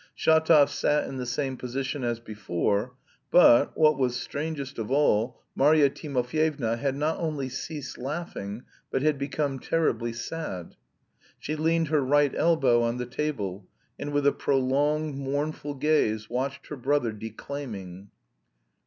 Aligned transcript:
Shatov 0.17 0.69
sat 0.71 1.07
in 1.07 1.17
the 1.17 1.27
same 1.27 1.57
position 1.57 2.03
as 2.03 2.19
before, 2.19 2.95
but, 3.29 3.77
what 3.77 3.99
was 3.99 4.15
strangest 4.19 4.79
of 4.79 4.89
all, 4.89 5.39
Marya 5.53 5.91
Timofyevna 5.91 6.77
had 6.79 6.95
not 6.95 7.19
only 7.19 7.49
ceased 7.49 7.99
laughing, 7.99 8.63
but 8.89 9.03
had 9.03 9.19
become 9.19 9.59
terribly 9.59 10.11
sad. 10.11 10.75
She 11.37 11.55
leaned 11.55 11.89
her 11.89 12.03
right 12.03 12.33
elbow 12.33 12.81
on 12.81 12.97
the 12.97 13.05
table, 13.05 13.67
and 13.99 14.11
with 14.11 14.25
a 14.25 14.31
prolonged, 14.31 15.17
mournful 15.19 15.75
gaze 15.75 16.27
watched 16.31 16.65
her 16.69 16.77
brother 16.77 17.11
declaiming. 17.11 18.09